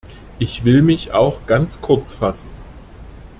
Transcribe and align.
Ich 0.39 0.65
will 0.65 0.81
mich 0.81 1.11
auch 1.11 1.45
ganz 1.45 1.79
kurz 1.79 2.11
fassen. 2.13 2.49